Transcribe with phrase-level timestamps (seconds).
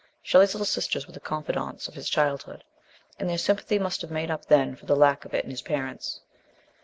[0.23, 2.63] Shelley's little sisters were the confidants of his childhood,
[3.19, 5.61] and their sympathy must have made up then for the lack of it in his
[5.61, 6.21] parents.